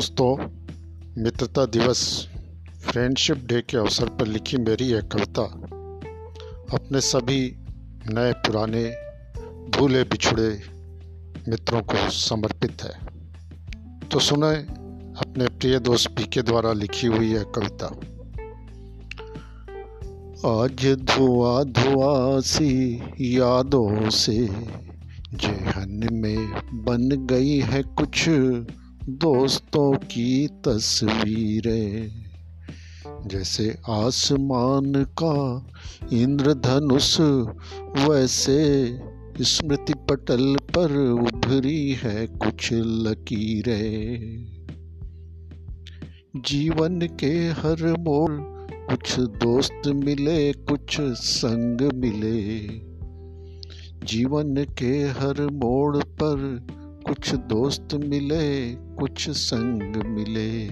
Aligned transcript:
दोस्तों, 0.00 0.36
मित्रता 1.22 1.64
दिवस 1.66 2.28
फ्रेंडशिप 2.84 3.36
डे 3.36 3.60
के 3.60 3.76
अवसर 3.76 4.08
पर 4.08 4.26
लिखी 4.26 4.56
मेरी 4.56 4.84
यह 4.84 5.00
कविता, 5.00 5.42
अपने 6.76 7.00
सभी 7.00 7.40
नए 8.08 8.32
पुराने, 8.32 8.84
भूले 9.70 10.02
बिछड़े 10.02 10.48
मित्रों 11.48 11.82
को 11.82 12.10
समर्पित 12.10 12.82
है। 12.82 12.94
तो 14.08 14.18
सुने 14.18 14.54
अपने 15.20 15.48
प्रिय 15.48 15.78
दोस्त 15.78 16.10
पी 16.10 16.24
के 16.24 16.42
द्वारा 16.42 16.72
लिखी 16.72 17.06
हुई 17.06 17.32
यह 17.32 17.44
कविता। 17.58 17.86
आज 20.60 20.86
धुआँ 21.04 21.64
धुआँ 21.64 22.40
सी 22.40 22.70
यादों 23.20 24.10
से, 24.10 24.38
जेहन 25.34 26.08
में 26.12 26.46
बन 26.84 27.26
गई 27.26 27.58
है 27.58 27.82
कुछ 27.82 28.28
दोस्तों 29.08 29.96
की 29.96 30.46
तस्वीरें। 30.46 32.10
जैसे 33.26 33.78
आसमान 33.88 34.92
का 35.22 35.66
इंद्रधनुष, 36.12 37.20
वैसे 38.08 38.98
स्मृति 39.40 39.94
पटल 39.94 40.56
पर 40.56 41.10
उभरी 41.10 41.92
है 41.92 42.26
कुछ 42.26 42.72
लकीरें। 42.72 44.44
जीवन 46.36 47.00
के 47.00 47.48
हर 47.48 47.96
मोड़ 47.98 48.32
कुछ 48.72 49.20
दोस्त 49.20 49.82
मिले, 49.86 50.52
कुछ 50.52 51.00
संग 51.00 51.92
मिले। 51.94 52.60
जीवन 54.06 54.64
के 54.78 54.98
हर 54.98 55.48
मोड़ 55.52 55.96
पर 55.96 56.66
कुछ 57.06 57.34
दोस्त 57.34 57.94
मिले, 57.94 58.74
कुछ 58.74 59.30
संग 59.30 59.96
मिले। 59.96 60.66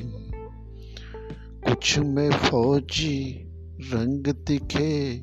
कुछ 1.69 1.99
में 1.99 2.31
फौजी 2.31 3.45
रंग 3.81 4.25
दिखे 4.27 5.19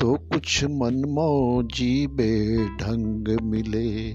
तो 0.00 0.14
कुछ 0.14 0.64
मनमौजी 0.64 2.06
बेढंग 2.06 3.40
मिले। 3.42 4.14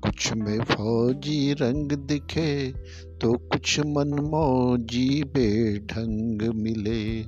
कुछ 0.00 0.32
में 0.32 0.60
फौजी 0.60 1.52
रंग 1.52 1.92
दिखे 1.92 2.72
तो 3.20 3.32
कुछ 3.32 3.80
मनमौजी 3.80 5.24
बेढंग 5.24 6.42
मिले। 6.54 7.22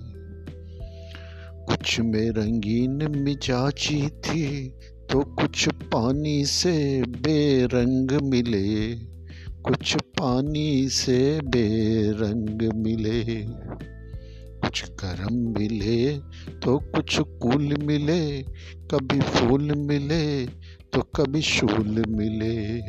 कुछ 1.66 2.00
में 2.00 2.30
रंगीन 2.30 2.98
मिजाजी 3.18 4.08
थी 4.08 4.72
तो 5.12 5.20
कुछ 5.20 5.68
पानी 5.68 6.44
से 6.44 7.02
बेरंग 7.02 8.10
मिले, 8.22 8.94
कुछ 9.62 9.94
पानी 9.94 10.88
से 10.88 11.40
बेरंग 11.40 12.62
मिले। 12.72 13.24
कुछ 14.60 14.84
गरम 14.84 15.34
मिले 15.58 16.18
तो 16.64 16.78
कुछ 16.78 17.18
कूल 17.20 17.76
मिले, 17.82 18.42
कभी 18.90 19.20
फूल 19.20 19.72
मिले 19.72 20.46
तो 20.92 21.00
कभी 21.00 21.42
शूल 21.42 22.04
मिले। 22.08 22.80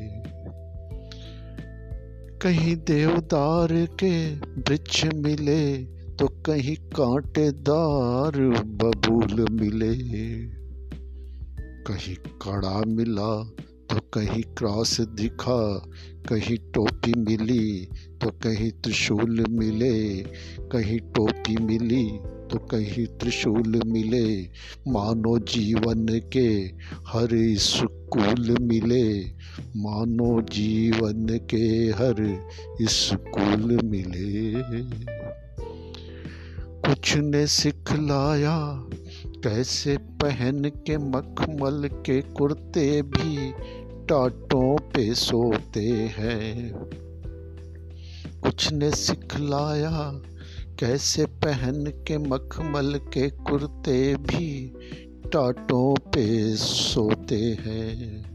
कहीं 2.38 2.76
देवदार 2.76 3.88
के 4.00 4.36
वृक्ष 4.36 5.06
मिले 5.06 5.78
तो 6.16 6.28
कहीं 6.28 6.76
कांटेदार 6.76 8.42
बबूल 8.66 9.46
मिले। 9.52 10.63
कहीं 11.88 12.16
कड़ा 12.42 12.80
मिला 12.88 13.32
तो 13.90 14.00
कहीं 14.14 14.44
क्रॉस 14.58 15.00
दिखा, 15.02 15.60
कहीं 16.30 16.58
टोपी 16.74 17.14
मिली 17.18 17.90
तो 18.22 18.30
कहीं 18.44 18.72
त्रिशूल 18.72 19.46
मिले, 19.50 20.24
कहीं 20.72 21.00
टोपी 21.00 21.56
मिली 21.58 22.06
तो 22.52 22.58
कहीं 22.72 23.06
त्रिशूल 23.18 23.82
मिले। 23.86 24.26
मानो 24.88 25.38
जीवन 25.40 26.06
के 26.34 26.48
हर 27.08 27.30
स्कूल 27.58 28.58
मिले, 28.62 29.22
मानो 29.78 30.42
जीवन 30.42 31.28
के 31.50 31.66
हर 32.00 32.48
स्कूल 32.82 33.80
मिले। 33.84 34.54
कुछ 36.86 37.16
ने 37.18 37.46
सिखलाया 37.48 38.58
कैसे 39.44 39.98
पहन 39.98 40.70
के 40.70 40.98
मखमल 40.98 41.88
के 41.88 42.22
कुर्ते 42.22 43.02
भी 43.02 43.52
टाटों 44.06 44.78
पे 44.78 45.14
सोते 45.14 45.90
हैं। 45.90 46.74
कुछ 48.44 48.74
ने 48.74 48.92
सिखलाया, 48.92 50.22
कैसे 50.80 51.26
पहन 51.26 51.86
के 51.86 52.18
मखमल 52.18 53.00
के 53.14 53.30
कुर्ते 53.30 54.16
भी 54.16 54.74
टाटों 55.34 55.96
पे 55.96 56.56
सोते 56.56 57.58
हैं। 57.60 58.26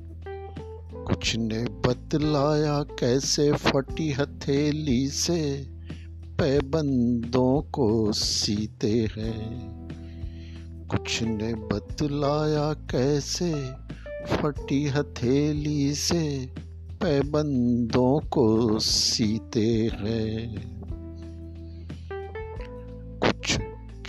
कुछ 1.04 1.36
ने 1.36 1.64
बतलाया, 1.64 2.82
कैसे 2.82 3.52
फटी 3.52 4.12
हथेली 4.12 5.08
से 5.08 5.66
पैबंदों 6.24 7.62
को 7.62 8.12
सीते 8.12 9.08
हैं। 9.16 9.77
कुछ 10.88 11.22
ने 11.22 11.54
बतलाया 11.54 12.72
कैसे? 12.72 13.70
फटी 14.36 14.86
हथेली 14.86 15.94
से 15.94 16.48
पैबंदों 16.92 18.28
को 18.28 18.78
सीते 18.78 19.90
हैं। 19.94 20.62
कुछ 23.18 23.58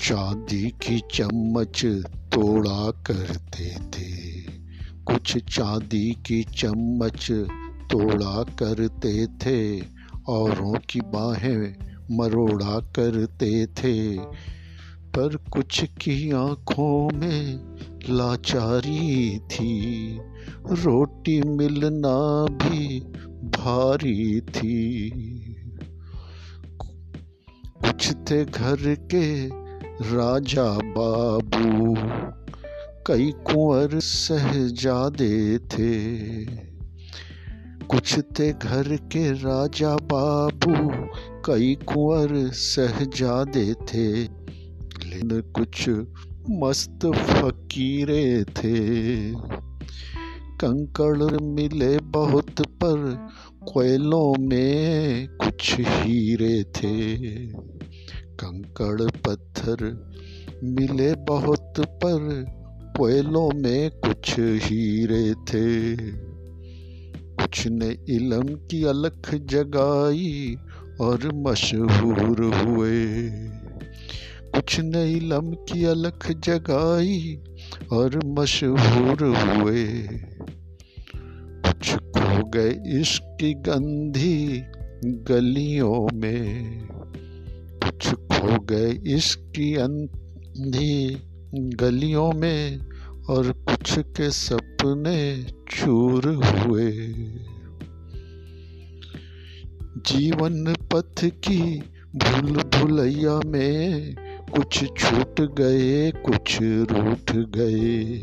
चांदी 0.02 0.70
की 0.70 1.02
चम्मच 1.14 1.86
तोड़ा 2.06 2.92
करते 2.92 3.70
थे। 3.70 4.42
कुछ 5.04 5.38
चांदी 5.38 6.12
की 6.12 6.44
चम्मच 6.44 7.32
तोड़ा 7.92 8.44
करते 8.44 9.28
थे। 9.28 9.80
औरों 10.30 10.80
की 10.90 11.02
बाहें 11.02 11.76
मरोड़ा 12.12 12.80
करते 12.80 13.66
थे। 13.66 14.18
पर 15.20 15.36
कुछ 15.36 15.84
की 15.84 16.32
आँखों 16.32 17.18
में 17.18 17.60
लाचारी 18.10 19.40
थी। 19.40 20.18
रोटी 20.68 21.42
मिलना 21.42 22.46
भी 22.46 23.00
भारी 23.44 24.42
थी। 24.42 25.10
कुछ 27.86 28.12
थे 28.12 28.46
घर 28.46 28.96
के 28.96 29.48
राजा 30.16 30.78
बाबू, 30.78 31.96
कई 33.08 33.32
कुंवर 33.32 33.90
सहजादे 33.94 35.58
थे। 35.58 36.46
कुछ 37.86 38.20
थे 38.20 38.54
घर 38.54 38.96
के 38.96 39.32
राजा 39.32 39.96
बाबू, 39.96 40.92
कई 41.46 41.76
कुंवर 41.76 42.52
सहजादे 42.52 43.74
थे। 43.74 44.40
लेकिन 45.10 45.42
कुछ 45.42 45.90
मस्त 46.50 47.00
फकीरे 47.06 48.44
थे। 48.44 49.32
कंकड़ 50.62 51.42
मिले 51.42 52.00
बहुत 52.00 52.62
पर, 52.62 53.28
कोयलों 53.74 54.48
में 54.48 55.28
कुछ 55.28 55.76
हीरे 55.80 56.64
थे। 56.64 57.18
कंकड़ 58.20 59.02
पत्थर 59.02 60.10
मिले 60.64 61.16
बहुत 61.16 61.74
पर, 61.80 62.46
कोयलों 62.98 63.52
में 63.56 63.92
कुछ 63.92 64.40
हीरे 64.40 65.34
थे। 65.34 65.96
कुछ 67.34 67.68
ने 67.68 67.98
इलम 68.10 68.44
की 68.44 68.84
अलख 68.84 69.36
जगाई 69.36 70.58
और 71.02 71.32
मशहूर 71.34 72.54
हुए। 72.56 73.10
कुछ 74.70 74.80
ने 74.80 75.12
इलम 75.12 75.54
की 75.54 75.84
अलख 75.84 76.32
जगाई 76.32 77.40
और 77.92 78.26
मशहूर 78.26 79.24
हुए। 79.24 79.88
कुछ 81.66 81.96
खो 81.96 82.50
गए 82.50 83.00
इश्क 83.00 83.38
गंधी 83.44 84.62
गलियों 85.06 86.18
में। 86.18 86.88
कुछ 87.86 88.08
खो 88.08 88.60
गए 88.60 88.92
इश्क 88.92 89.78
अंधी 89.80 91.18
गलियों 91.56 92.32
में 92.32 92.80
और 93.30 93.52
कुछ 93.52 94.00
के 94.00 94.30
सपने 94.30 95.44
चूर 95.44 96.28
हुए। 96.36 96.92
जीवन 100.08 100.76
पथ 100.94 101.26
की 101.26 101.80
भूल 102.16 102.52
भुलैया 102.52 103.40
में 103.46 104.16
कुछ 104.50 104.86
छूट 104.98 105.42
गए, 105.42 106.12
कुछ 106.12 106.62
रूठ 106.62 107.32
गए। 107.32 108.16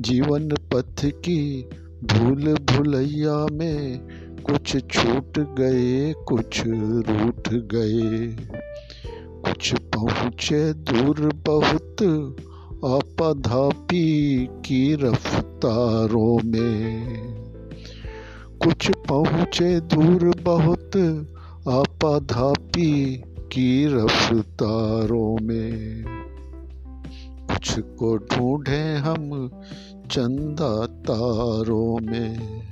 जीवन 0.00 0.48
पथ 0.48 1.06
की 1.06 1.68
भूल 2.04 2.54
भुलैया 2.54 3.46
में 3.52 3.98
कुछ 4.42 4.76
छूट 4.92 5.38
गए, 5.38 6.12
कुछ 6.12 6.62
रूठ 6.66 7.48
गए। 7.48 8.26
कुछ 9.40 9.74
पहुँचे 9.74 10.72
दूर 10.72 11.32
बहुत, 11.46 11.96
आपाधापी 12.84 14.46
की 14.46 14.94
रफ्तारों 14.94 16.48
में। 16.48 17.06
कुछ 18.62 18.90
पहुँचे 19.08 19.80
दूर 19.80 20.34
बहुत, 20.42 20.96
आपाधापी 21.68 23.22
की 23.52 23.86
रफ्तारों 23.86 25.36
में। 25.42 26.04
कुछ 27.46 27.78
को 27.78 28.16
ढूंढे 28.16 28.94
हम 28.94 29.50
चंदा 30.10 30.86
तारों 30.86 31.98
में। 32.02 32.62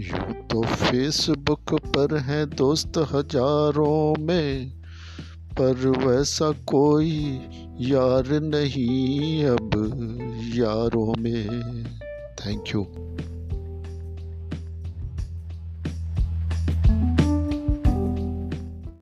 यूँ 0.00 0.32
तो 0.46 0.62
फेसबुक 0.62 1.74
पर 1.74 2.16
है 2.18 2.46
दोस्त 2.46 2.98
हज़ारों 2.98 4.22
में, 4.22 4.70
पर 5.58 5.86
वैसा 6.06 6.50
कोई 6.66 7.40
यार 7.80 8.40
नहीं 8.42 9.44
अब 9.44 9.70
यारों 10.54 11.12
में। 11.18 11.84
Thank 12.40 12.64
you 12.74 12.86